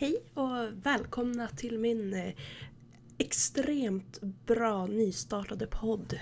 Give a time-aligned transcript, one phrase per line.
[0.00, 2.34] Hej och välkomna till min eh,
[3.18, 6.18] extremt bra nystartade podd.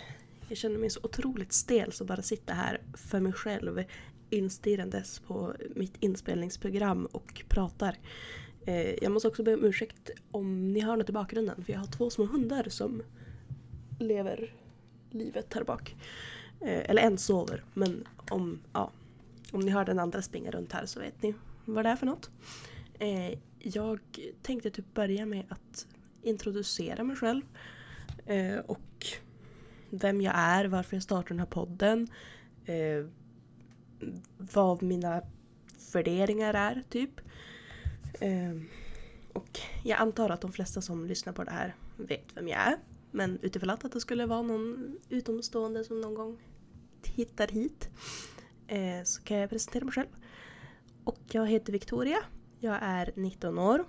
[0.49, 3.85] Jag känner mig så otroligt stel som bara sitta här för mig själv
[4.31, 7.99] instirrandes på mitt inspelningsprogram och pratar.
[8.67, 11.81] Eh, jag måste också be om ursäkt om ni hör något i bakgrunden för jag
[11.81, 13.03] har två små hundar som
[13.99, 14.55] lever
[15.11, 15.97] livet här bak.
[16.61, 18.91] Eh, eller en sover men om, ja,
[19.53, 22.07] om ni hör den andra springa runt här så vet ni vad det är för
[22.07, 22.31] något.
[22.99, 24.01] Eh, jag
[24.43, 25.87] tänkte typ börja med att
[26.23, 27.43] introducera mig själv.
[28.27, 29.07] Eh, och
[29.91, 32.09] vem jag är, varför jag startade den här podden.
[32.65, 33.07] Eh,
[34.39, 35.23] vad mina
[35.93, 37.21] värderingar är, typ.
[38.21, 38.61] Eh,
[39.33, 42.77] och jag antar att de flesta som lyssnar på det här vet vem jag är.
[43.11, 46.39] Men utifrån att det skulle vara någon utomstående som någon gång
[47.05, 47.89] hittar hit
[48.67, 50.09] eh, så kan jag presentera mig själv.
[51.05, 52.19] Och jag heter Victoria.
[52.61, 53.85] Jag är 19 år.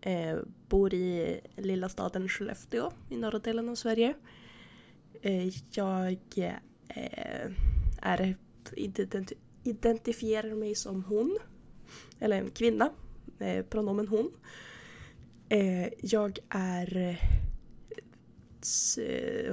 [0.00, 0.38] Eh,
[0.68, 4.14] bor i lilla staden Skellefteå i norra delen av Sverige.
[5.22, 6.18] Eh, jag
[6.88, 7.50] eh,
[8.02, 8.36] är,
[8.72, 11.38] identi identifierar mig som hon.
[12.20, 12.90] Eller en kvinna.
[13.38, 14.30] Eh, pronomen hon.
[15.48, 17.18] Eh, jag är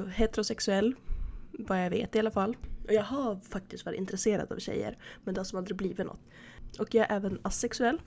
[0.09, 0.95] heterosexuell.
[1.51, 2.57] Vad jag vet i alla fall.
[2.87, 4.97] Och jag har faktiskt varit intresserad av tjejer.
[5.23, 6.19] Men det har som aldrig blivit något.
[6.79, 8.01] Och jag är även asexuell.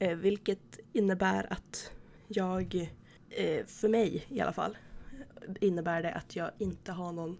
[0.00, 1.92] Eh, vilket innebär att
[2.28, 2.90] jag,
[3.30, 4.78] eh, för mig i alla fall,
[5.60, 7.38] innebär det att jag inte har någon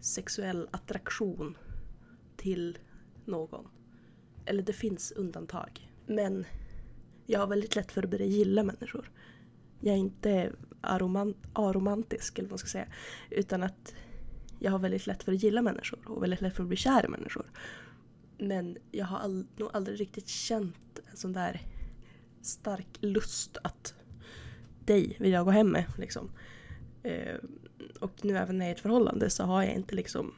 [0.00, 1.56] sexuell attraktion
[2.36, 2.78] till
[3.24, 3.68] någon.
[4.44, 5.90] Eller det finns undantag.
[6.06, 6.44] Men
[7.26, 9.10] jag har väldigt lätt för att börja gilla människor.
[9.80, 10.52] Jag är inte
[11.52, 12.88] aromantisk eller vad man ska säga.
[13.30, 13.94] Utan att
[14.58, 17.04] jag har väldigt lätt för att gilla människor och väldigt lätt för att bli kär
[17.04, 17.50] i människor.
[18.38, 21.71] Men jag har all, nog aldrig riktigt känt en sån där
[22.42, 23.94] stark lust att
[24.84, 25.84] dig vill jag gå hem med.
[25.98, 26.30] Liksom.
[27.02, 27.36] Eh,
[28.00, 30.34] och nu även när jag är i ett förhållande så har jag inte liksom,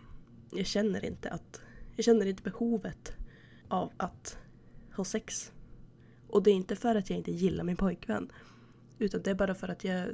[0.53, 1.61] jag känner inte att,
[1.97, 3.13] jag känner inte behovet
[3.69, 4.39] av att
[4.97, 5.53] ha sex.
[6.29, 8.33] Och det är inte för att jag inte gillar min pojkvän.
[8.99, 10.09] Utan det är bara för att jag,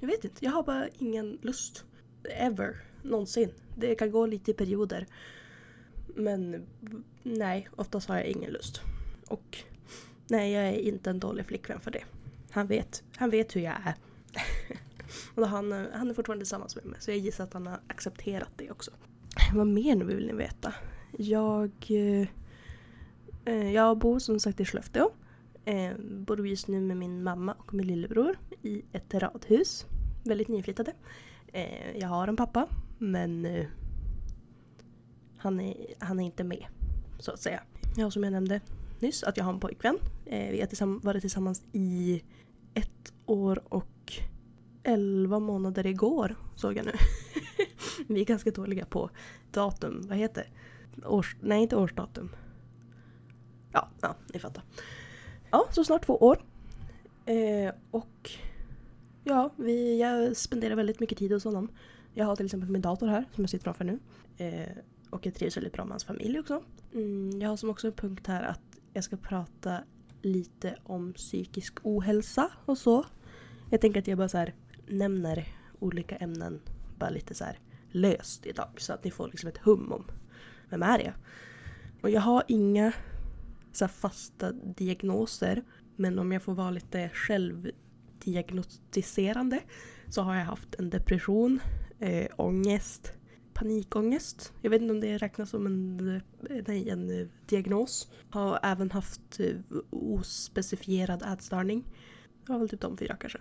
[0.00, 1.84] jag vet inte, jag har bara ingen lust.
[2.24, 2.84] Ever.
[3.02, 3.50] Någonsin.
[3.76, 5.06] Det kan gå lite i perioder.
[6.14, 6.66] Men
[7.22, 8.80] nej, oftast har jag ingen lust.
[9.28, 9.58] Och
[10.30, 12.04] nej, jag är inte en dålig flickvän för det.
[12.50, 13.94] Han vet, han vet hur jag är.
[15.34, 18.50] och han, han är fortfarande tillsammans med mig så jag gissar att han har accepterat
[18.56, 18.90] det också.
[19.54, 20.74] Vad mer nu vill ni veta?
[21.16, 22.28] Jag, eh,
[23.44, 25.10] eh jag bor som sagt i Skellefteå.
[25.64, 29.86] Eh, bor just nu med min mamma och min lillebror i ett radhus.
[30.24, 30.92] Väldigt nyinflyttade.
[31.52, 32.68] Eh, jag har en pappa
[32.98, 33.66] men eh,
[35.36, 36.66] han, är, han är inte med
[37.18, 37.62] så att säga.
[37.96, 38.60] Ja, som jag nämnde
[39.00, 39.98] nyss att jag har en pojkvän.
[40.26, 42.22] Eh, vi har tillsamm varit tillsammans i
[42.74, 44.12] ett år och
[44.82, 46.92] elva månader igår såg jag nu.
[48.08, 49.10] vi är ganska dåliga på
[49.50, 50.02] datum.
[50.08, 50.50] Vad heter
[51.04, 52.30] Års, Nej, inte årsdatum.
[53.72, 54.64] Ja, ja, ni fattar.
[55.50, 56.38] Ja, så snart två år.
[57.26, 58.30] Eh, och
[59.24, 61.68] ja, vi, jag spenderar väldigt mycket tid hos honom.
[62.14, 63.98] Jag har till exempel min dator här som jag sitter framför nu.
[64.36, 64.68] Eh,
[65.10, 66.62] och jag trivs väldigt bra med hans familj också.
[66.94, 69.84] Mm, jag har som också en punkt här att jag ska prata
[70.22, 73.06] lite om psykisk ohälsa och så.
[73.70, 74.54] Jag tänker att jag bara så här
[74.86, 76.60] nämner olika ämnen
[76.98, 77.58] bara lite så här
[77.90, 80.04] löst idag så att ni får liksom ett hum om
[80.70, 81.14] vem är jag?
[82.02, 82.92] Och jag har inga
[83.72, 85.62] så fasta diagnoser
[85.96, 89.60] men om jag får vara lite självdiagnostiserande
[90.08, 91.60] så har jag haft en depression,
[91.98, 93.12] äh, ångest,
[93.58, 94.52] panikångest.
[94.62, 95.96] Jag vet inte om det räknas som en,
[96.66, 98.08] nej, en eh, diagnos.
[98.30, 99.56] Har även haft eh,
[99.90, 101.84] ospecifierad ätstörning.
[102.46, 103.38] Det var väl typ de fyra kanske.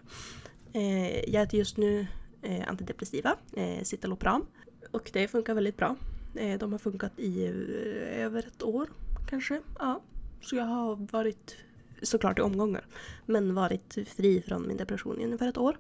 [0.74, 2.08] Eh, jag äter just nu
[2.42, 4.46] eh, antidepressiva, eh, Citalopram.
[4.92, 5.96] Och det funkar väldigt bra.
[6.36, 8.90] Eh, de har funkat i eh, över ett år
[9.30, 9.62] kanske.
[9.80, 10.02] Ja.
[10.42, 11.56] Så jag har varit,
[12.02, 12.86] såklart i omgångar,
[13.26, 15.80] men varit fri från min depression i ungefär ett år.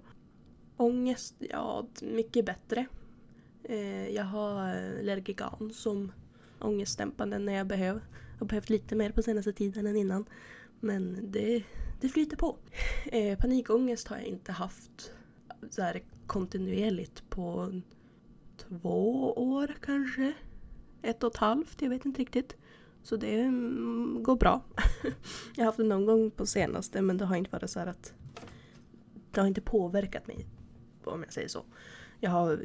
[0.77, 2.87] Ångest, ja mycket bättre.
[3.69, 6.11] Eh, jag har Lergigan som
[6.59, 8.01] ångestdämpande när jag behöver.
[8.33, 10.25] Jag har behövt lite mer på senaste tiden än innan.
[10.79, 11.63] Men det,
[12.01, 12.57] det flyter på.
[13.05, 15.11] Eh, panikångest har jag inte haft
[15.69, 17.73] så här kontinuerligt på
[18.57, 20.33] två år kanske.
[21.01, 22.55] Ett och ett halvt, jag vet inte riktigt.
[23.03, 24.61] Så det mm, går bra.
[25.55, 28.13] jag har haft det någon gång på senaste men det har inte varit så att
[29.31, 30.47] det har inte påverkat mig.
[31.03, 31.65] Om jag säger så.
[32.19, 32.61] Jag har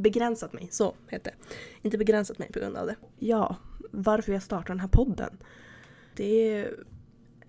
[0.00, 1.54] begränsat mig, så heter det.
[1.82, 2.96] Inte begränsat mig på grund av det.
[3.18, 3.56] Ja,
[3.90, 5.38] varför jag startar den här podden.
[6.16, 6.68] Det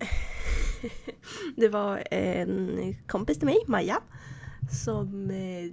[1.56, 4.02] det var en kompis till mig, Maja,
[4.84, 5.72] som eh,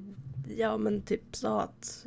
[0.58, 2.06] ja men typ sa att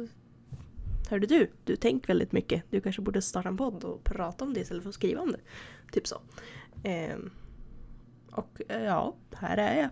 [1.11, 2.63] Hörde du, du tänker väldigt mycket.
[2.71, 5.33] Du kanske borde starta en podd och prata om det istället för att skriva om
[5.33, 5.41] det.
[5.93, 6.21] Typ så.
[6.83, 7.17] Eh,
[8.31, 9.91] och eh, ja, här är jag.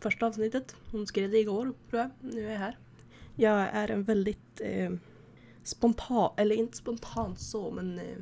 [0.00, 0.76] Första avsnittet.
[0.92, 2.10] Hon skrev det igår tror jag.
[2.20, 2.78] Nu är jag här.
[3.40, 4.90] Jag är en väldigt eh,
[5.62, 8.16] spontan, eller inte spontan så men eh,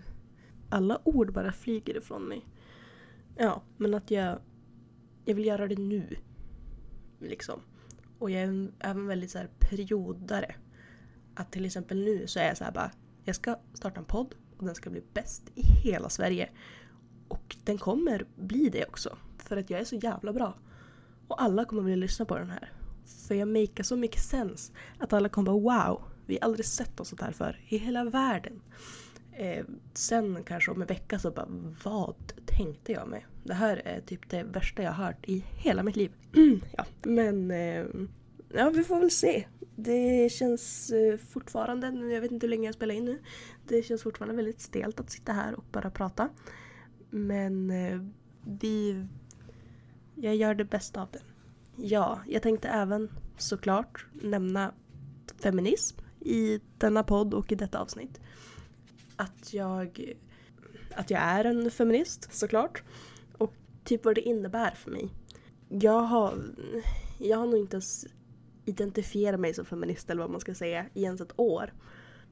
[0.69, 2.47] alla ord bara flyger ifrån mig.
[3.37, 4.39] Ja, men att jag,
[5.25, 6.17] jag vill göra det nu.
[7.21, 7.61] Liksom.
[8.19, 10.55] Och jag är även väldigt så här periodare.
[11.35, 12.91] Att till exempel nu så är jag så här bara,
[13.25, 16.51] jag ska starta en podd och den ska bli bäst i hela Sverige.
[17.29, 19.19] Och den kommer bli det också.
[19.39, 20.59] För att jag är så jävla bra.
[21.29, 22.73] Och alla kommer vilja lyssna på den här.
[23.07, 24.73] För jag makear så mycket sens.
[24.99, 28.05] Att alla kommer bara wow, vi har aldrig sett något sånt här för i hela
[28.05, 28.61] världen.
[29.33, 29.65] Eh,
[29.95, 31.47] sen kanske om en vecka så bara,
[31.85, 32.17] vad
[32.47, 33.23] tänkte jag med?
[33.45, 36.13] Det här är typ det värsta jag har hört i hela mitt liv.
[36.77, 37.85] ja, men eh,
[38.49, 39.47] ja, vi får väl se.
[39.77, 43.19] Det känns eh, fortfarande, jag vet inte hur länge jag spelar in nu,
[43.69, 46.29] det känns fortfarande väldigt stelt att sitta här och bara prata.
[47.11, 48.01] Men eh,
[48.61, 49.07] vi...
[50.15, 51.21] Jag gör det bästa av det.
[51.77, 54.73] Ja, jag tänkte även såklart nämna
[55.43, 58.21] feminism i denna podd och i detta avsnitt.
[59.17, 60.15] Att jag,
[60.95, 62.83] att jag är en feminist såklart.
[63.39, 65.11] Och typ vad det innebär för mig.
[65.69, 66.39] Jag har,
[67.19, 68.07] jag har nog inte ens
[68.65, 71.73] identifierat mig som feminist eller vad man ska säga i ens ett år.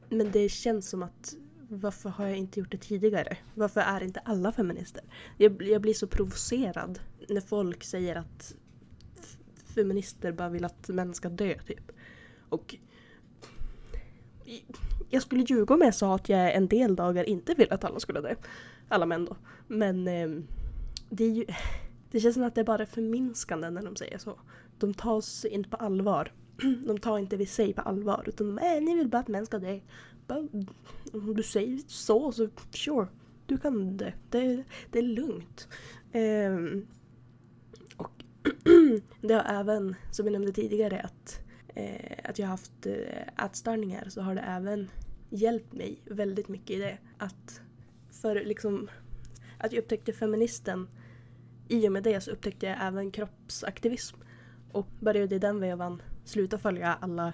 [0.09, 1.35] Men det känns som att
[1.69, 3.37] varför har jag inte gjort det tidigare?
[3.55, 5.03] Varför är inte alla feminister?
[5.37, 8.55] Jag, jag blir så provocerad när folk säger att
[9.75, 11.93] feminister bara vill att män ska dö typ.
[12.49, 12.77] Och
[15.11, 18.01] jag skulle ljuga om jag sa att jag en del dagar inte vill att alla
[18.01, 18.35] skulle dö.
[18.89, 19.37] Alla män då.
[19.67, 20.29] Men eh,
[21.11, 21.45] det är ju...
[22.11, 24.39] Det känns som att det är bara förminskande när de säger så.
[24.79, 26.33] De tas inte på allvar.
[26.87, 28.25] De tar inte vi sig på allvar.
[28.27, 29.81] Utan äh, ni vill bara att män ska dö.
[31.13, 33.07] Om du säger så så sure.
[33.47, 34.13] Du kan dö.
[34.31, 35.69] Det, det är lugnt.
[36.13, 36.83] Eh,
[39.21, 41.41] det har även, som jag nämnde tidigare, att,
[41.75, 44.91] eh, att jag har haft eh, ätstörningar så har det även
[45.31, 46.99] hjälpt mig väldigt mycket i det.
[47.19, 47.61] Att,
[48.11, 48.89] för liksom,
[49.59, 50.89] att jag upptäckte feministen
[51.69, 54.17] i och med det så upptäckte jag även kroppsaktivism.
[54.73, 57.33] Och började i den vevan sluta följa alla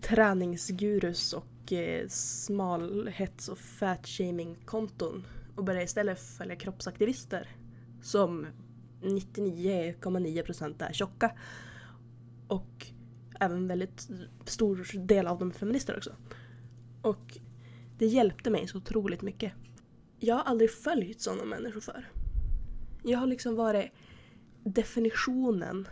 [0.00, 5.26] träningsgurus och eh, smalhets och fatshaming-konton
[5.56, 7.48] och började istället följa kroppsaktivister
[8.02, 8.46] som
[9.04, 11.32] 99,9% är tjocka.
[12.48, 12.86] Och
[13.40, 14.08] även väldigt
[14.44, 16.16] stor del av dem är feminister också.
[17.02, 17.38] Och
[17.98, 19.52] det hjälpte mig så otroligt mycket.
[20.18, 22.10] Jag har aldrig följt sådana människor för.
[23.02, 23.92] Jag har liksom varit
[24.64, 25.88] definitionen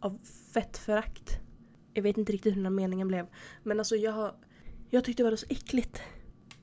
[0.00, 0.18] av
[0.52, 1.40] fettförakt.
[1.94, 3.26] Jag vet inte riktigt hur den här meningen blev.
[3.62, 4.34] Men alltså jag har...
[4.90, 6.02] Jag tyckte det var så äckligt.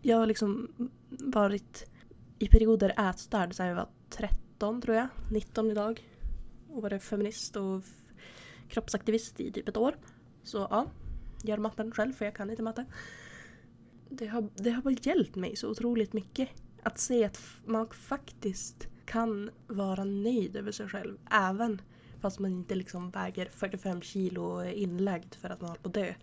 [0.01, 0.69] Jag har liksom
[1.09, 1.91] varit
[2.39, 5.07] i perioder ätstörd sedan jag var 13 tror jag.
[5.31, 6.09] 19 idag.
[6.69, 7.83] Och varit feminist och
[8.69, 9.95] kroppsaktivist i typ ett år.
[10.43, 10.91] Så ja,
[11.43, 12.85] gör matten själv för jag kan inte matte.
[14.09, 16.49] Det har, det har bara hjälpt mig så otroligt mycket.
[16.83, 21.17] Att se att man faktiskt kan vara nöjd över sig själv.
[21.31, 21.81] Även
[22.19, 25.89] fast man inte liksom väger 45 kilo och är inlagd för att man håller på
[25.89, 26.13] att dö.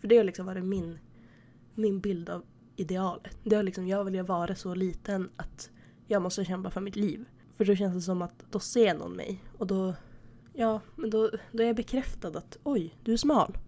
[0.00, 0.98] För det har liksom varit min,
[1.74, 2.44] min bild av
[2.76, 3.38] idealet.
[3.44, 5.70] Det har liksom, jag vill ju vara så liten att
[6.06, 7.24] jag måste kämpa för mitt liv.
[7.62, 9.94] För då känns det som att då ser någon mig och då,
[10.52, 13.58] ja, men då, då är jag bekräftad att oj, du är smal.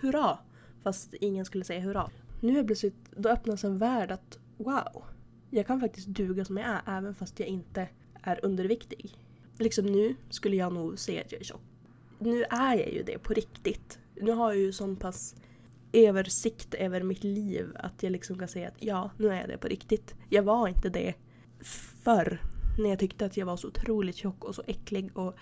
[0.00, 0.38] Hurra!
[0.82, 2.10] Fast ingen skulle säga hurra.
[2.40, 5.04] Nu är plötsligt, då öppnas en värld att wow,
[5.50, 7.88] jag kan faktiskt duga som jag är även fast jag inte
[8.22, 9.18] är underviktig.
[9.58, 11.62] Liksom nu skulle jag nog säga att jag är tjock.
[12.18, 13.98] Nu är jag ju det på riktigt.
[14.14, 15.36] Nu har jag ju sån pass
[15.92, 19.58] översikt över mitt liv att jag liksom kan säga att ja, nu är jag det
[19.58, 20.14] på riktigt.
[20.30, 21.14] Jag var inte det
[22.04, 22.40] förr
[22.78, 25.34] när jag tyckte att jag var så otroligt tjock och så äcklig och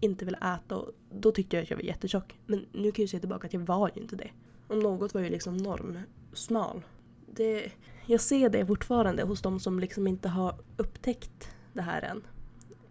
[0.00, 0.76] inte ville äta.
[0.76, 2.38] Och då tyckte jag att jag var jättetjock.
[2.46, 4.30] Men nu kan jag se tillbaka att jag var ju inte det.
[4.68, 6.82] Om något var ju liksom normsmal.
[7.26, 7.72] Det,
[8.06, 12.22] jag ser det fortfarande hos de som liksom inte har upptäckt det här än.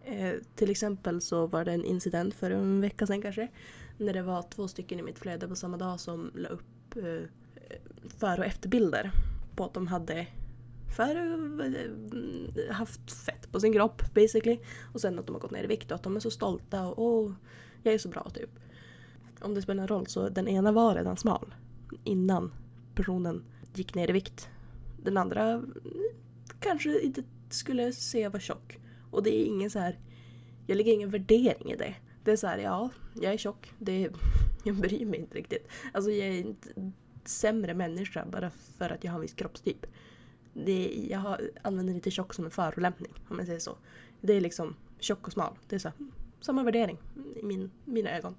[0.04, 3.48] Eh, till exempel så var det en incident för en vecka sedan kanske.
[3.98, 7.28] När det var två stycken i mitt flöde på samma dag som la upp eh,
[8.18, 9.12] före och efterbilder.
[9.56, 10.28] På att de hade
[10.92, 14.60] för, eh, haft fett på sin kropp basically.
[14.94, 16.88] Och sen att de har gått ner i vikt och att de är så stolta
[16.88, 17.32] och åh,
[17.84, 18.50] jag är så bra typ.
[19.42, 21.56] Om det spelar en roll så den ena var redan smal.
[22.04, 22.54] Innan
[22.96, 23.44] personen
[23.74, 24.50] gick ner i vikt.
[25.04, 25.74] Den andra mm,
[26.60, 28.80] kanske inte skulle se var tjock.
[29.12, 30.00] Och det är ingen så här
[30.68, 31.96] Jag lägger ingen värdering i det.
[32.24, 32.90] Det är så här, ja,
[33.22, 33.74] jag är tjock.
[33.80, 34.12] Det är,
[34.64, 35.68] jag bryr mig inte riktigt.
[35.94, 36.92] Alltså jag är inte
[37.26, 39.86] sämre människa bara för att jag har en viss kroppstyp.
[40.54, 43.78] Det, jag har, använder lite tjock som en förolämpning om jag säger så.
[44.22, 45.54] Det är liksom tjock och smal.
[45.68, 45.98] Det är så här,
[46.42, 46.98] samma värdering
[47.36, 48.36] i min, mina ögon.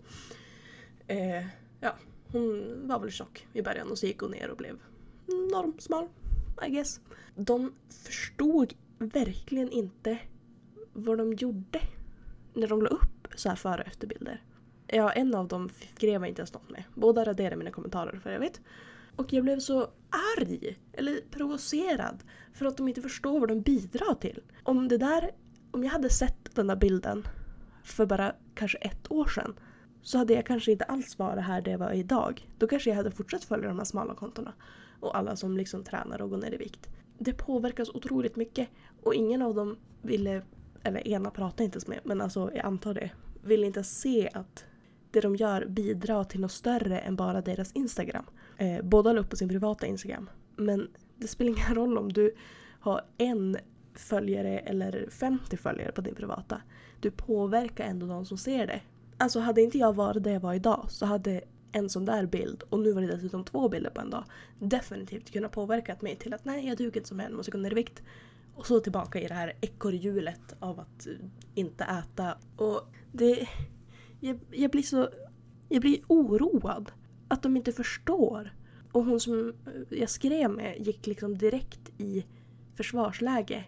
[1.07, 1.47] Eh,
[1.81, 1.97] ja,
[2.33, 4.79] hon var väl tjock i början och så gick hon ner och blev
[5.53, 6.09] normsmal,
[6.67, 7.01] I guess.
[7.35, 10.19] De förstod verkligen inte
[10.93, 11.81] vad de gjorde
[12.55, 14.43] när de la upp så här före och efterbilder.
[14.87, 16.85] Ja, en av dem skrev jag inte ens något med.
[16.95, 18.61] Båda raderade mina kommentarer för övrigt.
[19.17, 19.91] Och jag blev så
[20.39, 24.43] arg, eller provocerad, för att de inte förstår vad de bidrar till.
[24.63, 25.31] Om det där,
[25.71, 27.27] om jag hade sett den där bilden
[27.85, 29.55] för bara kanske ett år sedan
[30.03, 32.49] så hade jag kanske inte alls varit här där jag var idag.
[32.59, 34.53] Då kanske jag hade fortsatt följa de här smala kontona.
[35.01, 36.89] Och alla som liksom tränar och går ner i vikt.
[37.19, 38.69] Det påverkas otroligt mycket
[39.03, 40.43] och ingen av dem ville,
[40.83, 43.11] eller ena pratade inte ens med, men alltså jag antar det,
[43.45, 44.65] vill inte se att
[45.11, 48.25] det de gör bidrar till något större än bara deras Instagram.
[48.59, 50.31] Eh, båda la upp på sin privata Instagram.
[50.57, 52.35] Men det spelar ingen roll om du
[52.81, 53.57] har en
[53.95, 56.63] följare eller 50 följare på din privata.
[57.01, 58.81] Du påverkar ändå de som ser det.
[59.19, 61.41] Alltså hade inte jag varit där jag var idag så hade
[61.73, 64.25] en sån där bild, och nu var det dessutom två bilder på en dag,
[64.59, 67.71] definitivt kunnat påverka mig till att nej jag duger inte som en, måste gå ner
[67.71, 68.03] i vikt.
[68.55, 71.13] Och så tillbaka i det här ekorrhjulet av att eh,
[71.55, 72.39] inte äta.
[72.57, 72.81] Och
[73.13, 73.49] det...
[74.21, 75.09] Jag, jag blir så...
[75.69, 76.93] Jag blir oroad.
[77.33, 78.55] Att de inte förstår.
[78.93, 79.55] Och hon som
[79.91, 82.25] jag skrev med gick liksom direkt i
[82.77, 83.65] försvarsläge.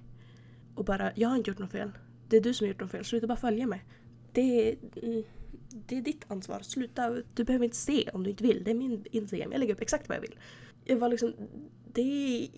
[0.74, 1.90] Och bara, jag har inte gjort något fel.
[2.28, 3.84] Det är du som har gjort något fel, sluta bara följa mig.
[4.32, 5.22] Det, mm,
[5.86, 6.60] det är ditt ansvar.
[6.60, 8.64] Sluta, du behöver inte se om du inte vill.
[8.64, 10.38] Det är min Instagram, jag lägger upp exakt vad jag vill.
[10.84, 11.34] Jag var liksom,
[11.92, 12.48] det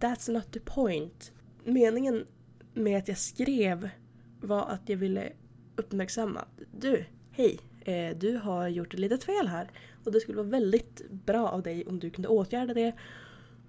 [0.00, 1.32] That's not the point.
[1.64, 2.26] Meningen
[2.74, 3.88] med att jag skrev
[4.40, 5.32] var att jag ville
[5.76, 6.44] uppmärksamma.
[6.80, 9.70] Du, hej, eh, du har gjort ett litet fel här.
[10.04, 12.92] Och det skulle vara väldigt bra av dig om du kunde åtgärda det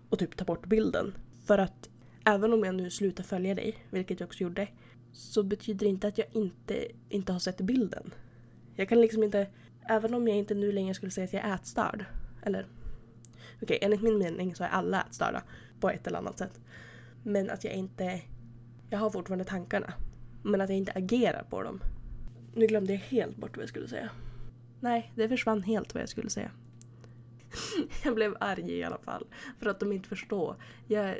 [0.09, 1.17] och typ ta bort bilden.
[1.45, 1.89] För att
[2.25, 4.67] även om jag nu slutar följa dig, vilket jag också gjorde,
[5.11, 8.13] så betyder det inte att jag inte, inte har sett bilden.
[8.75, 9.47] Jag kan liksom inte,
[9.89, 12.05] även om jag inte nu längre skulle säga att jag är ätstörd,
[12.43, 12.67] eller
[13.55, 15.43] okej, okay, enligt min mening så är alla ätstörda
[15.79, 16.59] på ett eller annat sätt.
[17.23, 18.21] Men att jag inte,
[18.89, 19.93] jag har fortfarande tankarna,
[20.43, 21.79] men att jag inte agerar på dem.
[22.57, 24.09] Nu glömde jag helt bort vad jag skulle säga.
[24.79, 26.51] Nej, det försvann helt vad jag skulle säga.
[28.03, 29.27] jag blev arg i alla fall.
[29.59, 30.55] För att de inte förstår.
[30.87, 31.15] Jag,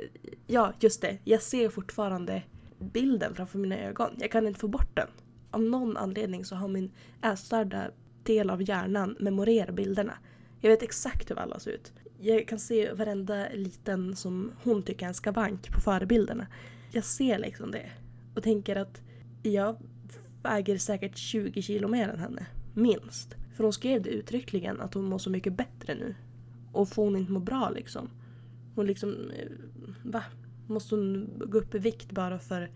[0.46, 1.18] ja, just det.
[1.24, 2.42] Jag ser fortfarande
[2.78, 4.10] bilden framför mina ögon.
[4.18, 5.08] Jag kan inte få bort den.
[5.50, 6.90] Av någon anledning så har min
[7.22, 7.90] ätstörda
[8.22, 10.18] del av hjärnan memorerat bilderna.
[10.60, 11.92] Jag vet exakt hur alla ser ut.
[12.20, 16.46] Jag kan se varenda liten som hon tycker är en skavank på förebilderna.
[16.90, 17.90] Jag ser liksom det.
[18.34, 19.00] Och tänker att
[19.42, 19.76] jag
[20.42, 22.46] väger säkert 20 kilo mer än henne.
[22.74, 23.34] Minst.
[23.56, 26.14] För hon skrev det uttryckligen att hon mår så mycket bättre nu.
[26.72, 28.10] Och får hon inte må bra liksom?
[28.74, 29.30] Hon liksom...
[29.30, 29.48] Eh,
[30.02, 30.22] va?
[30.66, 32.70] Måste hon gå upp i vikt bara för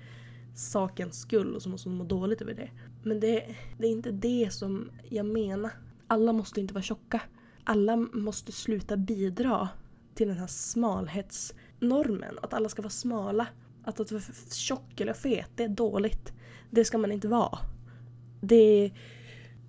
[0.54, 2.70] sakens skull och så måste hon må dåligt över det.
[3.02, 5.70] Men det, det är inte det som jag menar.
[6.06, 7.20] Alla måste inte vara tjocka.
[7.64, 9.68] Alla måste sluta bidra
[10.14, 12.38] till den här smalhetsnormen.
[12.42, 13.46] Att alla ska vara smala.
[13.84, 16.32] Att, att vara tjock eller fet, det är dåligt.
[16.70, 17.58] Det ska man inte vara.
[18.40, 18.90] Det,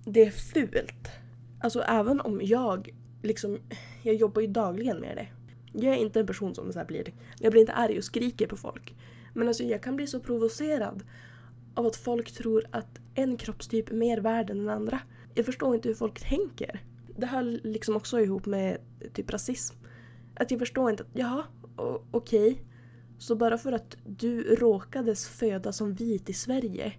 [0.04, 1.08] det är fult.
[1.60, 3.58] Alltså även om jag liksom,
[4.02, 5.26] jag jobbar ju dagligen med det.
[5.72, 8.46] Jag är inte en person som så här blir, jag blir inte arg och skriker
[8.46, 8.94] på folk.
[9.34, 11.02] Men alltså jag kan bli så provocerad
[11.74, 15.00] av att folk tror att en kroppstyp är mer värd än den andra.
[15.34, 16.80] Jag förstår inte hur folk tänker.
[17.16, 18.78] Det hör liksom också ihop med
[19.12, 19.76] typ rasism.
[20.34, 21.44] Att jag förstår inte att, jaha,
[22.10, 22.50] okej.
[22.52, 22.64] Okay.
[23.22, 26.92] Så bara för att du råkades föda som vit i Sverige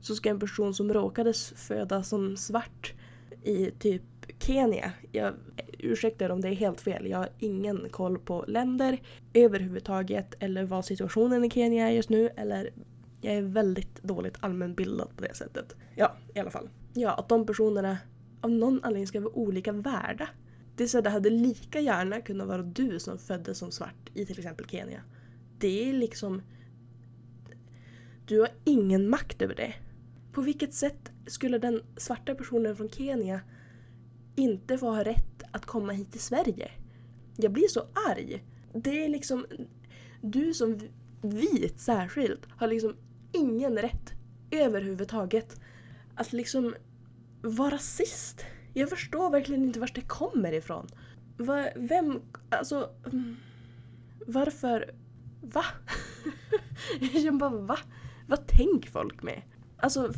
[0.00, 2.94] så ska en person som råkades föda som svart
[3.42, 4.02] i typ
[4.38, 4.92] Kenya.
[5.12, 5.34] Jag
[5.78, 7.06] ursäkta om det är helt fel.
[7.06, 9.00] Jag har ingen koll på länder
[9.32, 12.28] överhuvudtaget eller vad situationen i Kenya är just nu.
[12.36, 12.70] Eller
[13.20, 15.76] jag är väldigt dåligt allmänbildad på det sättet.
[15.94, 16.68] Ja, i alla fall.
[16.94, 17.98] Ja, att de personerna
[18.40, 20.28] av någon anledning ska vara olika värda.
[20.76, 24.10] Det är så att det hade lika gärna kunnat vara du som föddes som svart
[24.14, 25.02] i till exempel Kenya.
[25.58, 26.42] Det är liksom...
[28.26, 29.74] Du har ingen makt över det.
[30.32, 33.40] På vilket sätt skulle den svarta personen från Kenya
[34.36, 36.70] inte få ha rätt att komma hit till Sverige?
[37.36, 38.44] Jag blir så arg.
[38.72, 39.46] Det är liksom...
[40.22, 40.80] Du som
[41.22, 42.96] vit särskilt har liksom
[43.32, 44.12] ingen rätt
[44.50, 45.60] överhuvudtaget
[46.14, 46.74] att liksom
[47.42, 48.44] vara rasist.
[48.74, 50.86] Jag förstår verkligen inte var det kommer ifrån.
[51.36, 52.20] Va, vem,
[52.50, 52.90] alltså...
[53.12, 53.36] Mm,
[54.26, 54.94] varför...
[55.52, 55.64] Va?
[57.12, 57.78] jag bara va?
[58.26, 59.42] Vad tänker folk med?
[59.76, 60.12] Alltså,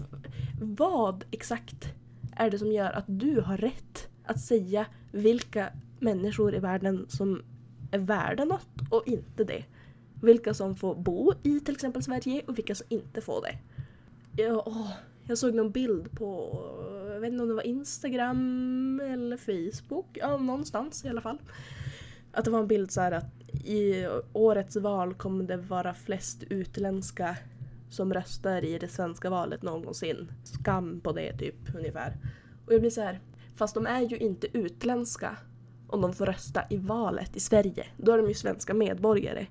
[0.60, 1.88] Vad exakt
[2.36, 5.68] är det som gör att du har rätt att säga vilka
[5.98, 7.42] människor i världen som
[7.90, 9.64] är värda något och inte det?
[10.22, 13.58] Vilka som får bo i till exempel Sverige och vilka som inte får det.
[14.42, 14.90] Jag, åh,
[15.24, 16.58] jag såg någon bild på,
[17.12, 21.38] jag vet inte om det var Instagram eller Facebook, ja någonstans i alla fall.
[22.32, 26.42] Att det var en bild så här att i årets val kommer det vara flest
[26.42, 27.36] utländska
[27.90, 30.32] som röstar i det svenska valet någonsin.
[30.44, 32.16] Skam på det typ ungefär.
[32.66, 33.20] Och jag blir så här,
[33.56, 35.36] fast de är ju inte utländska
[35.88, 37.86] om de får rösta i valet i Sverige.
[37.96, 39.46] Då är de ju svenska medborgare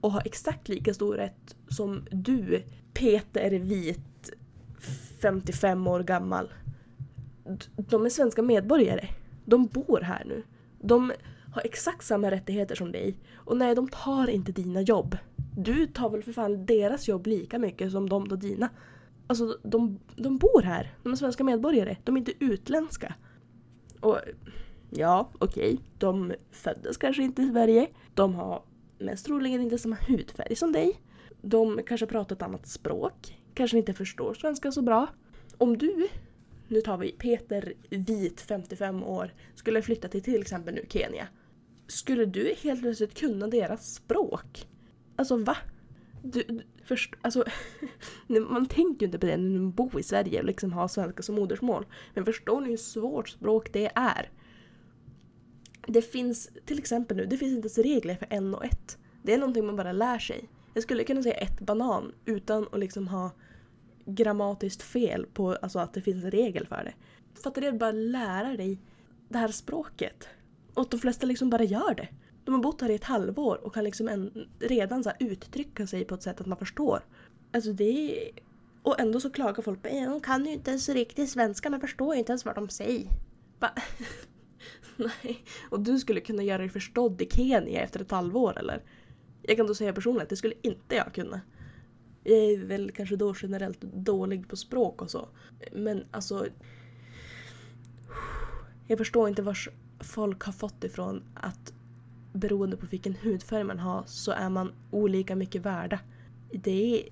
[0.00, 4.30] och har exakt lika stor rätt som du, Peter Vit,
[5.20, 6.52] 55 år gammal.
[7.76, 9.08] De är svenska medborgare.
[9.44, 10.42] De bor här nu.
[10.80, 11.12] De
[11.52, 13.16] har exakt samma rättigheter som dig.
[13.34, 15.16] Och nej, de tar inte dina jobb.
[15.56, 18.68] Du tar väl för fan deras jobb lika mycket som de tar dina.
[19.26, 20.94] Alltså, de, de bor här.
[21.02, 21.96] De är svenska medborgare.
[22.04, 23.14] De är inte utländska.
[24.00, 24.18] Och
[24.90, 25.74] ja, okej.
[25.74, 25.84] Okay.
[25.98, 27.88] De föddes kanske inte i Sverige.
[28.14, 28.62] De har
[28.98, 31.00] mest troligen inte samma hudfärg som dig.
[31.42, 33.38] De kanske pratar ett annat språk.
[33.54, 35.06] Kanske inte förstår svenska så bra.
[35.58, 36.08] Om du,
[36.68, 41.28] nu tar vi Peter Vit, 55 år, skulle flytta till till exempel nu Kenya.
[41.90, 44.68] Skulle du helt plötsligt kunna deras språk?
[45.16, 45.56] Alltså va?
[46.22, 47.44] Du, du, först, alltså,
[48.26, 51.22] man tänker ju inte på det när man bor i Sverige och liksom har svenska
[51.22, 51.86] som modersmål.
[52.14, 54.30] Men förstår ni hur svårt språk det är?
[55.86, 58.98] Det finns till exempel nu, det finns inte ens regler för en och ett.
[59.22, 60.48] Det är någonting man bara lär sig.
[60.74, 63.30] Jag skulle kunna säga ett banan utan att liksom ha
[64.04, 66.94] grammatiskt fel på alltså att det finns en regel för det.
[67.42, 67.72] Fattar du?
[67.72, 68.78] Bara lära dig
[69.28, 70.28] det här språket.
[70.80, 72.08] Och de flesta liksom bara gör det.
[72.44, 76.04] De har bott här i ett halvår och kan liksom en, redan så uttrycka sig
[76.04, 77.04] på ett sätt att man förstår.
[77.52, 78.30] Alltså det är...
[78.82, 81.70] Och ändå så klagar folk på eh, att de kan ju inte ens riktigt svenska,
[81.70, 83.08] men förstår ju inte ens vad de säger.
[83.58, 83.74] Bara,
[84.96, 85.44] Nej.
[85.70, 88.82] Och du skulle kunna göra dig förstådd i Kenya efter ett halvår eller?
[89.42, 91.40] Jag kan då säga personligen att det skulle inte jag kunna.
[92.24, 95.28] Jag är väl kanske då generellt dålig på språk och så.
[95.72, 96.46] Men alltså...
[98.86, 99.68] Jag förstår inte vars
[100.00, 101.72] folk har fått ifrån att
[102.32, 106.00] beroende på vilken hudfärg man har så är man olika mycket värda.
[106.52, 107.08] Det är,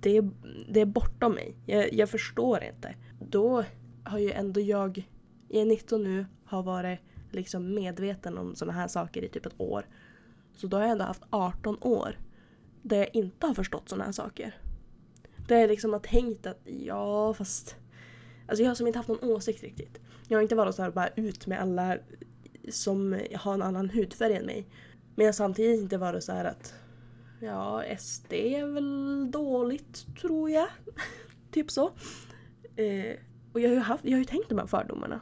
[0.00, 0.30] det är,
[0.68, 1.54] det är bortom mig.
[1.66, 2.94] Jag, jag förstår inte.
[3.20, 3.64] Då
[4.04, 5.08] har ju ändå jag...
[5.48, 7.00] Jag är 19 nu, har varit
[7.30, 9.86] liksom medveten om sådana här saker i typ ett år.
[10.56, 12.18] Så då har jag ändå haft 18 år
[12.82, 14.54] där jag inte har förstått sådana här saker.
[15.48, 17.76] Där jag liksom har tänkt att ja fast...
[18.46, 20.00] Alltså jag har som inte haft någon åsikt riktigt.
[20.28, 21.98] Jag har inte varit så här bara ut med alla
[22.68, 24.66] som har en annan hudfärg än mig.
[25.14, 26.74] Men jag har samtidigt inte varit så här att
[27.40, 30.68] ja SD är väl dåligt tror jag.
[31.50, 31.92] typ så.
[32.76, 33.16] Eh,
[33.52, 35.20] och jag har, ju haft, jag har ju tänkt de här fördomarna.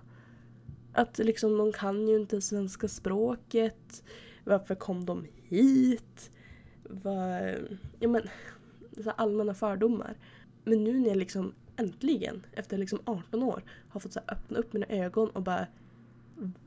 [0.93, 4.05] Att liksom de kan ju inte svenska språket.
[4.45, 6.31] Varför kom de hit?
[6.83, 7.59] Var,
[8.01, 8.23] ja men,
[9.05, 10.17] så allmänna fördomar.
[10.65, 14.73] Men nu när jag liksom äntligen, efter liksom 18 år, har fått så öppna upp
[14.73, 15.67] mina ögon och bara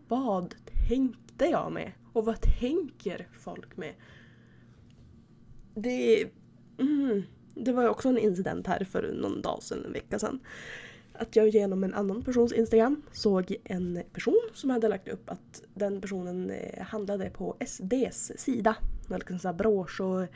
[0.07, 0.55] Vad
[0.87, 1.91] tänkte jag med?
[2.13, 3.93] Och vad tänker folk med?
[5.75, 6.27] Det,
[6.79, 7.23] mm,
[7.55, 10.39] det var ju också en incident här för någon dag sedan, en vecka sedan
[11.19, 15.63] att jag genom en annan persons Instagram såg en person som hade lagt upp att
[15.73, 18.75] den personen eh, handlade på SDs sida.
[19.07, 20.27] Med liksom så brosch och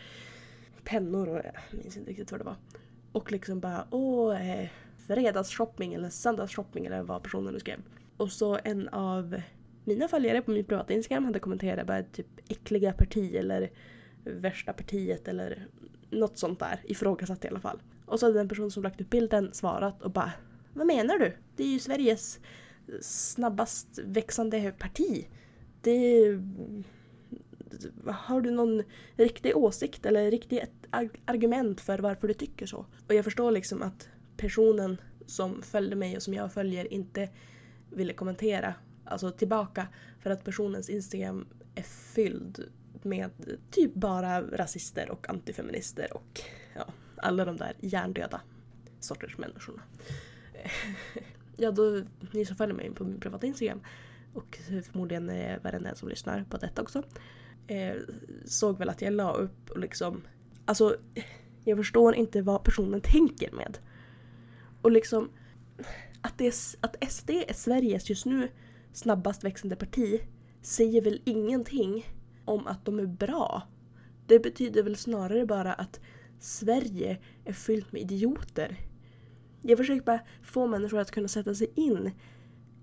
[0.83, 2.55] pennor och jag minns inte riktigt vad det var.
[3.11, 4.69] Och liksom bara åh, eh,
[5.07, 7.79] fredagsshopping eller söndagsshopping eller vad personen nu skrev.
[8.17, 9.41] Och så en av
[9.83, 13.71] mina följare på min privata Instagram hade kommenterat bara typ äckliga parti eller
[14.23, 15.67] värsta partiet eller
[16.09, 16.79] något sånt där.
[16.83, 17.81] Ifrågasatt i alla fall.
[18.05, 20.31] Och så hade den person som lagt upp bilden svarat och bara
[20.73, 21.33] vad menar du?
[21.55, 22.39] Det är ju Sveriges
[23.01, 25.27] snabbast växande parti.
[25.81, 26.25] Det...
[28.05, 28.83] Har du någon
[29.15, 30.71] riktig åsikt eller riktigt
[31.25, 32.85] argument för varför du tycker så?
[33.07, 37.29] Och jag förstår liksom att personen som följde mig och som jag följer inte
[37.89, 38.73] ville kommentera
[39.05, 39.87] alltså tillbaka
[40.19, 43.31] för att personens Instagram är fylld med
[43.71, 46.41] typ bara rasister och antifeminister och
[46.75, 48.41] ja, alla de där hjärndöda
[48.99, 49.81] sorters människorna.
[51.57, 52.01] ja, då,
[52.31, 53.81] ni som följer mig på min privata Instagram
[54.33, 54.59] och
[54.91, 55.31] förmodligen
[55.63, 57.03] varenda en som lyssnar på detta också
[57.69, 57.95] eh,
[58.45, 60.21] såg väl att jag la upp och liksom
[60.65, 60.95] alltså
[61.63, 63.77] jag förstår inte vad personen tänker med.
[64.81, 65.29] Och liksom
[66.21, 68.49] att, det är, att SD är Sveriges just nu
[68.93, 70.21] snabbast växande parti
[70.61, 72.05] säger väl ingenting
[72.45, 73.63] om att de är bra.
[74.27, 75.99] Det betyder väl snarare bara att
[76.39, 78.77] Sverige är fyllt med idioter
[79.61, 82.11] Jag försöker bara få människor att kunna sätta sig in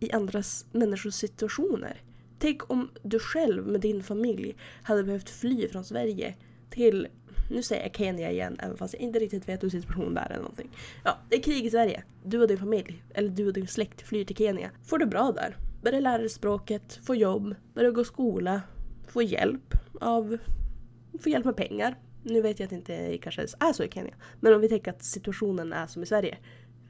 [0.01, 2.03] i andras människors situationer.
[2.39, 6.35] Tänk om du själv med din familj hade behövt fly från Sverige
[6.71, 7.09] till,
[7.51, 10.31] nu säger jag Kenya igen även fast jag inte riktigt vet hur situationen där är
[10.31, 10.71] eller någonting.
[11.05, 12.05] Ja, det är krig i Sverige.
[12.25, 14.71] Du och din familj, eller du och din släkt flyr till Kenya.
[14.85, 15.57] Får det bra där.
[15.83, 18.63] Börjar lära dig språket, får jobb, börjar gå skola,
[19.09, 20.39] Får hjälp av,
[21.21, 21.99] Får hjälp med pengar.
[22.23, 24.15] Nu vet jag att det inte kanske är så i Kenya.
[24.41, 26.39] Men om vi tänker att situationen är som i Sverige.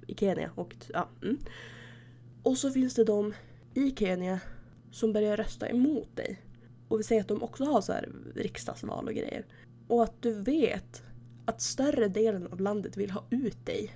[0.07, 1.09] I Kenya och ja.
[1.23, 1.39] Mm.
[2.43, 3.35] Och så finns det de
[3.75, 4.41] i Kenya
[4.97, 6.41] som börjar rösta emot dig.
[6.89, 9.47] Och vi säger att de också har så här riksdagsval och grejer.
[9.89, 11.03] Och att du vet
[11.45, 13.91] att större delen av landet vill ha ut dig.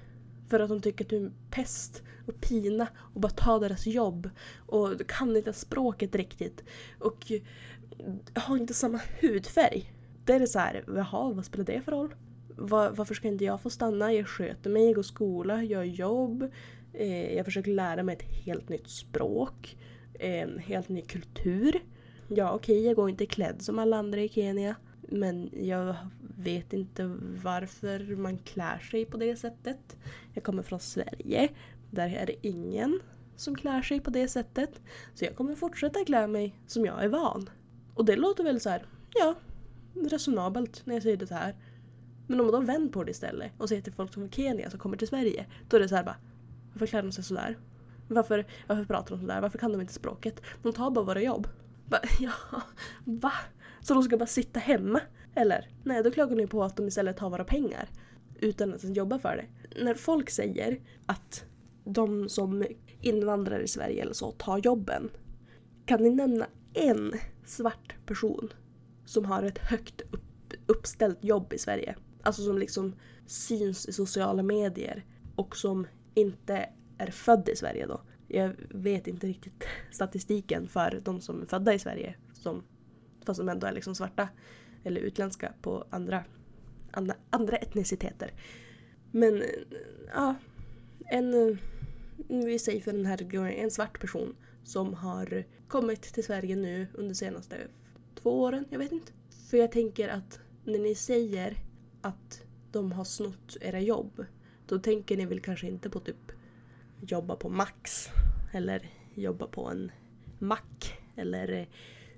[0.48, 3.86] För att de tycker att du är en pest och pina och bara tar deras
[3.86, 4.30] jobb.
[4.66, 6.64] Och du kan inte språket riktigt.
[6.98, 7.32] Och
[8.34, 9.92] har inte samma hudfärg.
[10.24, 12.14] Det är det så här, jaha, vad spelar det för roll?
[12.56, 14.12] Var, varför ska inte jag få stanna?
[14.12, 16.50] Jag sköter mig, jag går skola, gör jobb.
[16.92, 19.76] Eh, jag försöker lära mig ett helt nytt språk.
[20.20, 21.80] En helt ny kultur.
[22.28, 24.76] Ja okej, okay, jag går inte klädd som alla andra i Kenya.
[25.00, 25.96] Men jag
[26.36, 29.96] vet inte varför man klär sig på det sättet.
[30.34, 31.48] Jag kommer från Sverige.
[31.90, 33.00] Där är det ingen
[33.36, 34.80] som klär sig på det sättet.
[35.14, 37.50] Så jag kommer fortsätta klä mig som jag är van.
[37.94, 39.34] Och det låter väl så här, ja,
[39.94, 41.54] resonabelt när jag säger det så här.
[42.26, 44.70] Men om man då vänder på det istället och säger till folk som är Kenya
[44.70, 45.46] som kommer till Sverige.
[45.68, 46.16] Då är det så här bara,
[46.72, 47.58] varför klär de sig sådär?
[48.14, 49.40] Varför, varför pratar de sådär?
[49.40, 50.42] Varför kan de inte språket?
[50.62, 51.48] De tar bara våra jobb.
[51.86, 52.62] Bara, ja,
[53.04, 53.32] va?
[53.80, 55.00] Så de ska bara sitta hemma?
[55.34, 55.68] Eller?
[55.84, 57.88] Nej, då klagar ni på att de istället tar våra pengar.
[58.40, 59.46] Utan att ens jobba för det.
[59.84, 61.44] När folk säger att
[61.84, 62.64] de som
[63.00, 65.10] invandrar i Sverige eller så tar jobben.
[65.86, 67.12] Kan ni nämna en
[67.46, 68.52] svart person
[69.04, 71.96] som har ett högt upp, uppställt jobb i Sverige?
[72.22, 72.94] Alltså som liksom
[73.26, 75.04] syns i sociala medier
[75.36, 76.68] och som inte
[77.00, 78.00] är född i Sverige då.
[78.28, 82.14] Jag vet inte riktigt statistiken för de som är födda i Sverige.
[82.32, 82.62] Som,
[83.24, 84.28] fast de ändå är liksom svarta.
[84.84, 86.24] Eller utländska på andra,
[86.90, 88.32] andra, andra etniciteter.
[89.10, 89.42] Men
[90.14, 90.34] ja,
[91.06, 91.58] en,
[92.28, 96.86] vi säger för den här regionen, en svart person som har kommit till Sverige nu
[96.94, 97.56] under de senaste
[98.14, 99.12] två åren, jag vet inte.
[99.50, 101.56] För jag tänker att när ni säger
[102.00, 104.24] att de har snott era jobb
[104.66, 106.32] då tänker ni väl kanske inte på typ
[107.00, 108.08] jobba på Max
[108.52, 109.92] eller jobba på en
[110.38, 111.68] mack eller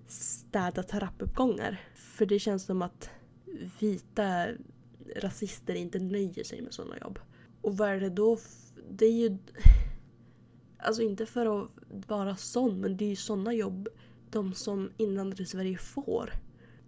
[0.07, 1.81] städa trappuppgångar.
[1.95, 3.11] För det känns som att
[3.81, 4.47] vita
[5.16, 7.18] rasister inte nöjer sig med sådana jobb.
[7.62, 8.38] Och vad är det då?
[8.90, 9.38] Det är ju...
[10.79, 11.68] Alltså inte för att
[12.09, 13.88] vara sån, men det är ju sådana jobb
[14.31, 16.33] de som invandrare i Sverige får.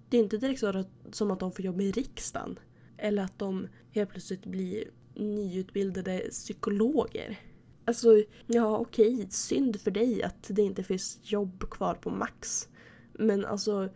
[0.09, 2.59] Det är inte direkt så som att de får jobb i riksdagen.
[2.96, 7.38] Eller att de helt plötsligt blir nyutbildade psykologer.
[7.84, 12.68] Alltså, ja okej, synd för dig att det inte finns jobb kvar på Max.
[13.12, 13.88] Men alltså,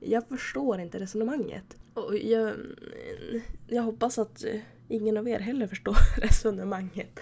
[0.00, 1.76] jag förstår inte resonemanget.
[1.94, 7.20] Och jag, mm, jag hoppas att eh, ingen av er heller förstår resonemanget.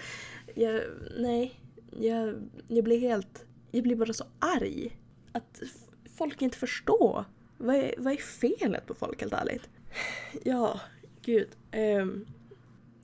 [0.55, 0.81] Jag,
[1.17, 1.59] nej,
[1.99, 2.35] jag,
[2.67, 3.45] jag blir helt...
[3.71, 4.97] Jag blir bara så arg.
[5.31, 5.61] Att
[6.17, 7.25] folk inte förstår.
[7.57, 9.69] Vad är, vad är felet på folk helt ärligt?
[10.43, 10.79] Ja,
[11.21, 11.49] gud.
[11.73, 12.25] Um,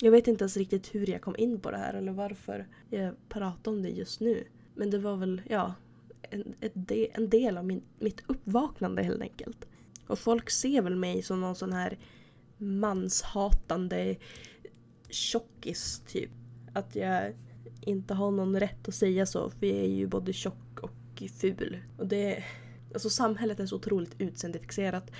[0.03, 3.29] jag vet inte ens riktigt hur jag kom in på det här eller varför jag
[3.29, 4.43] pratar om det just nu.
[4.75, 5.73] Men det var väl, ja,
[6.21, 9.65] en, de, en del av min, mitt uppvaknande helt enkelt.
[10.07, 11.97] Och folk ser väl mig som någon sån här
[12.57, 14.15] manshatande
[15.09, 16.31] tjockis typ.
[16.73, 17.33] Att jag
[17.81, 21.77] inte har någon rätt att säga så för jag är ju både tjock och ful.
[21.97, 22.43] Och det,
[22.93, 25.11] alltså samhället är så otroligt utseendefixerat,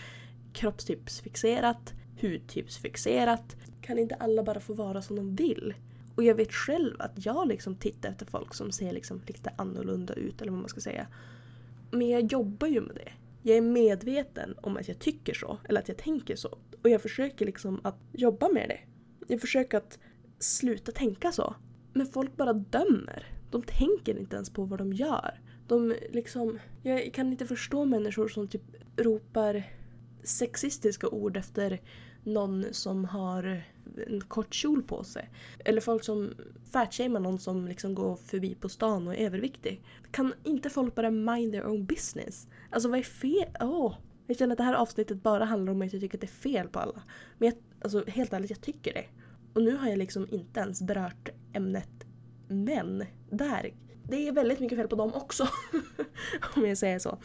[0.53, 1.93] kroppstypsfixerat,
[2.23, 3.55] hudtypsfixerat.
[3.81, 5.73] Kan inte alla bara få vara som de vill?
[6.15, 10.13] Och jag vet själv att jag liksom tittar efter folk som ser liksom lite annorlunda
[10.13, 11.07] ut eller vad man ska säga.
[11.91, 13.11] Men jag jobbar ju med det.
[13.41, 16.57] Jag är medveten om att jag tycker så, eller att jag tänker så.
[16.81, 18.79] Och jag försöker liksom att jobba med det.
[19.27, 19.99] Jag försöker att
[20.39, 21.55] sluta tänka så.
[21.93, 23.27] Men folk bara dömer.
[23.51, 25.39] De tänker inte ens på vad de gör.
[25.67, 26.59] De liksom...
[26.83, 28.63] Jag kan inte förstå människor som typ
[28.97, 29.63] ropar
[30.23, 31.81] sexistiska ord efter
[32.23, 33.63] någon som har
[34.07, 35.29] en kort kjol på sig.
[35.65, 36.33] Eller folk som
[36.71, 39.83] fatshamear någon som liksom går förbi på stan och är överviktig.
[40.11, 42.47] Kan inte folk bara mind their own business?
[42.69, 43.47] Alltså vad är fel?
[43.59, 43.95] Oh.
[44.27, 46.51] Jag känner att det här avsnittet bara handlar om att jag tycker att det är
[46.51, 47.03] fel på alla.
[47.37, 49.05] Men jag, alltså, helt ärligt, jag tycker det.
[49.53, 52.05] Och nu har jag liksom inte ens berört ämnet
[52.47, 53.05] män.
[53.29, 53.73] Där.
[54.03, 55.47] Det är väldigt mycket fel på dem också.
[56.55, 57.17] om jag säger så.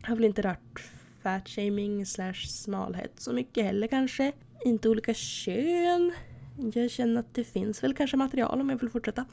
[0.00, 0.90] Jag har väl inte rört
[1.28, 4.32] fatshaming slash smalhet så mycket heller kanske.
[4.64, 6.12] Inte olika kön.
[6.74, 9.24] Jag känner att det finns väl kanske material om jag vill fortsätta.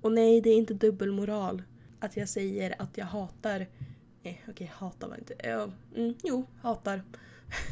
[0.00, 1.62] Och nej, det är inte dubbelmoral
[2.00, 3.58] att jag säger att jag hatar...
[3.58, 5.34] Nej, okej, okay, hatar var inte...
[5.44, 7.02] Ja, mm, jo, hatar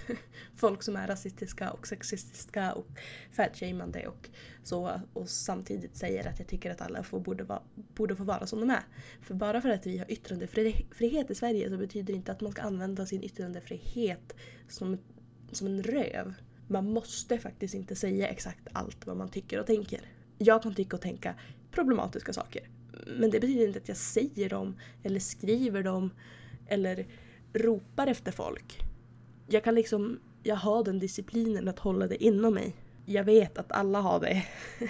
[0.56, 2.86] folk som är rasistiska och sexistiska och
[3.32, 4.28] fatshamande och
[4.62, 8.46] så och samtidigt säger att jag tycker att alla får, borde, va, borde få vara
[8.46, 8.82] som de är.
[9.22, 12.52] För bara för att vi har yttrandefrihet i Sverige så betyder det inte att man
[12.52, 14.36] ska använda sin yttrandefrihet
[14.68, 14.98] som,
[15.52, 16.34] som en röv.
[16.68, 20.00] Man måste faktiskt inte säga exakt allt vad man tycker och tänker.
[20.38, 21.34] Jag kan tycka och tänka
[21.70, 22.68] problematiska saker.
[23.06, 26.10] Men det betyder inte att jag säger dem eller skriver dem
[26.66, 27.06] eller
[27.52, 28.91] ropar efter folk
[29.52, 32.76] jag kan liksom, jag har den disciplinen att hålla det inom mig.
[33.04, 34.44] Jag vet att alla har det.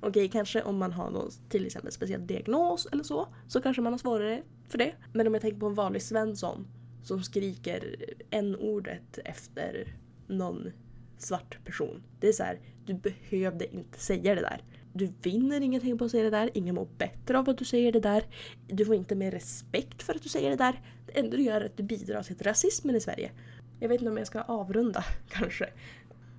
[0.00, 3.82] Okej, okay, kanske om man har någon till exempel speciell diagnos eller så, så kanske
[3.82, 4.94] man har svårare för det.
[5.12, 6.66] Men om jag tänker på en vanlig Svensson
[7.02, 7.96] som skriker
[8.30, 9.96] n-ordet efter
[10.26, 10.72] någon
[11.18, 12.02] svart person.
[12.20, 14.62] Det är så här, du behövde inte säga det där.
[14.92, 17.92] Du vinner ingenting på att säga det där, ingen mår bättre av att du säger
[17.92, 18.24] det där.
[18.66, 20.80] Du får inte mer respekt för att du säger det där.
[21.06, 23.30] Det enda du gör är att du bidrar till rasismen i Sverige.
[23.82, 25.68] Jag vet inte om jag ska avrunda kanske.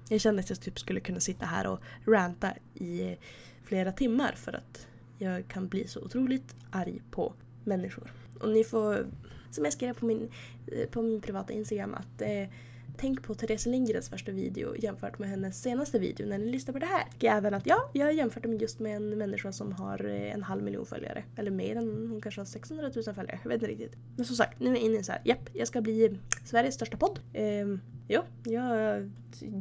[0.10, 3.18] Jag känner att jag typ skulle kunna sitta här och ranta i
[3.64, 8.14] flera timmar för att jag kan bli så otroligt arg på människor.
[8.40, 9.08] Och ni får,
[9.52, 10.30] som jag skrev på min,
[10.68, 12.50] eh, på min privata Instagram, att eh,
[12.98, 16.80] Tänk på Therese Lindgrens första video jämfört med hennes senaste video när ni lyssnar på
[16.80, 17.04] det här.
[17.16, 20.34] Och även att ja, jag har jämfört dem just med en människa som har eh,
[20.34, 21.24] en halv miljon följare.
[21.36, 23.40] Eller mer än, hon kanske har 600 000 följare.
[23.44, 23.96] Jag vet inte riktigt.
[24.16, 26.12] Men som sagt, nu är jag inne i så här, japp, jag ska bli eh,
[26.46, 27.20] Sveriges största podd.
[27.34, 29.10] Ehm, ja, jag,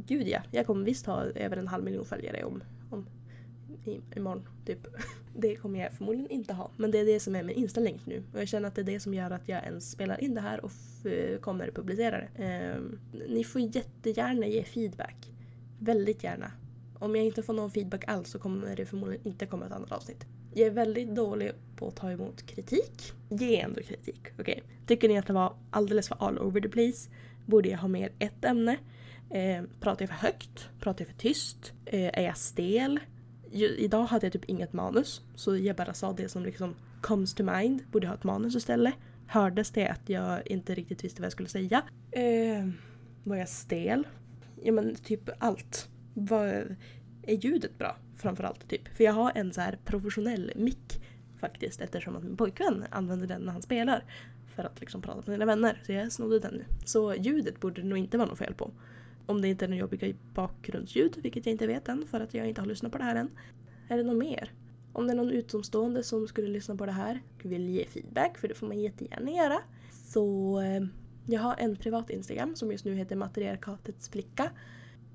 [0.07, 2.63] gud ja, jag kommer visst ha över en halv miljon följare om
[3.85, 4.87] i, imorgon typ.
[5.37, 6.71] Det kommer jag förmodligen inte ha.
[6.77, 8.23] Men det är det som är min inställning nu.
[8.33, 10.41] Och jag känner att det är det som gör att jag ens spelar in det
[10.41, 12.45] här och eh, kommer publicera det.
[12.45, 12.81] Eh,
[13.29, 15.33] ni får jättegärna ge feedback.
[15.79, 16.53] Väldigt gärna.
[16.99, 19.93] Om jag inte får någon feedback alls så kommer det förmodligen inte komma ett annat
[19.93, 20.27] avsnitt.
[20.55, 23.13] Jag är väldigt dålig på att ta emot kritik.
[23.29, 24.21] Ge ändå kritik.
[24.39, 24.61] Okay.
[24.87, 27.11] Tycker ni att det var alldeles för all over the place?
[27.47, 28.77] Borde jag ha mer ett ämne?
[29.31, 30.69] Eh, pratar jag för högt?
[30.81, 31.73] Pratar jag för tyst?
[31.87, 33.01] Eh, är jag stel?
[33.53, 35.23] Idag hade jag typ inget manus.
[35.35, 37.83] Så jag bara sa det som liksom comes to mind.
[37.91, 38.95] Borde ha ett manus istället.
[39.27, 41.83] Hördes det att jag inte riktigt visste vad jag skulle säga.
[42.11, 42.69] Eh,
[43.25, 44.07] var jag stel?
[44.63, 45.89] Ja men typ allt.
[46.15, 46.77] Var,
[47.23, 47.97] är ljudet bra?
[48.17, 48.89] Framförallt typ.
[48.97, 51.03] För jag har en så här professionell mick
[51.41, 54.05] faktiskt eftersom att min pojkvän använder den när han spelar.
[54.55, 55.83] För att liksom prata med sina vänner.
[55.87, 56.65] Så jag snodde den nu.
[56.85, 58.71] Så ljudet borde det nog inte vara något fel på.
[59.27, 62.49] Om det inte är några jobbiga bakgrundsljud, vilket jag inte vet än för att jag
[62.49, 63.31] inte har lyssnat på det här än.
[63.89, 64.53] Är det något mer?
[64.93, 68.39] Om det är någon utomstående som skulle lyssna på det här och vill ge feedback,
[68.39, 69.59] för det får man jättegärna göra.
[69.91, 70.83] Så eh,
[71.27, 74.51] jag har en privat Instagram som just nu heter Matriarkatets flicka.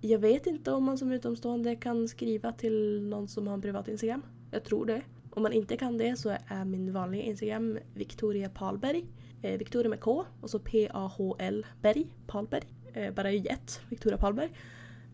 [0.01, 3.87] Jag vet inte om man som utomstående kan skriva till någon som har en privat
[3.87, 4.21] Instagram.
[4.51, 5.01] Jag tror det.
[5.29, 9.05] Om man inte kan det så är min vanliga Instagram Victoria Palberg.
[9.41, 14.49] Eh, Victoria med K och så P-A-H-L Berg, Palberg eh, bara i ett, Victoria Palberg.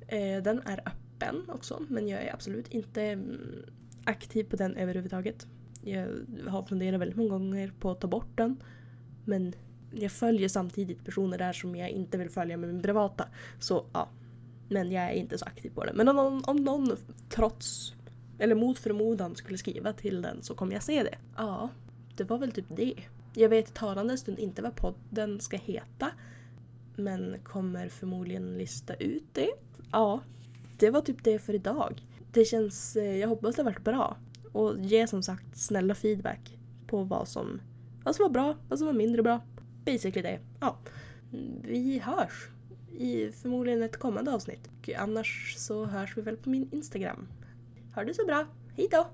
[0.08, 3.66] Eh, den är öppen också men jag är absolut inte mm,
[4.06, 5.48] aktiv på den överhuvudtaget.
[5.82, 6.08] Jag
[6.48, 8.64] har funderat väldigt många gånger på att ta bort den.
[9.26, 9.54] Men
[9.92, 13.28] jag följer samtidigt personer där som jag inte vill följa med min privata.
[13.60, 14.10] Så ja.
[14.70, 15.96] Men jag är inte så aktiv på den.
[15.96, 16.98] Men om någon, om någon
[17.30, 17.94] trots
[18.40, 21.18] eller mot förmodan skulle skriva till den så kommer jag se det.
[21.38, 21.70] Ja,
[22.16, 22.96] det var väl typ det.
[23.34, 26.12] Jag vet talande stund inte vad podden ska heta
[26.96, 29.50] men kommer förmodligen lista ut det.
[29.92, 30.20] Ja,
[30.78, 32.02] det var typ det för idag.
[32.32, 34.18] Det känns, eh, jag hoppas det varit bra.
[34.52, 37.62] Och ge som sagt snälla feedback på vad som,
[38.04, 39.42] vad som var bra, vad som var mindre bra.
[39.86, 40.40] Basically det.
[40.60, 40.78] Ja.
[41.62, 42.50] Vi hörs
[42.98, 44.70] i förmodligen ett kommande avsnitt.
[44.80, 47.28] Och annars så hörs vi väl på min Instagram.
[47.96, 48.46] Ha det så bra.
[48.76, 49.08] Hejdå!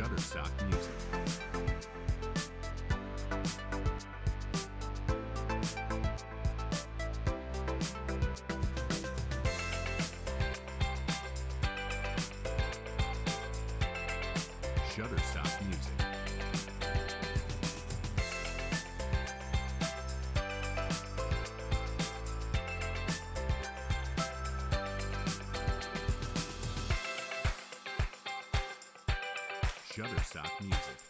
[0.00, 0.89] Shutterstock Music.
[30.00, 31.09] Shutterstock Music.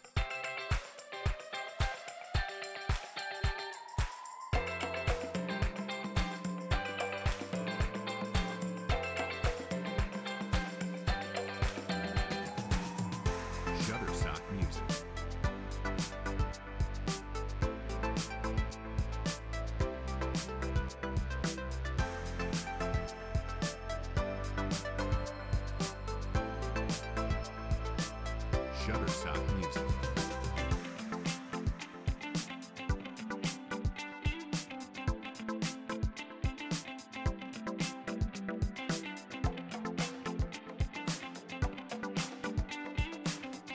[28.90, 29.82] Shutterstock Music.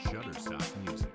[0.04, 1.15] Shutterstock Music.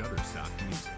[0.00, 0.89] Shutterstock Music.